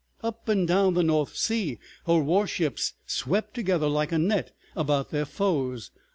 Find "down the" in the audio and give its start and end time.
0.67-1.03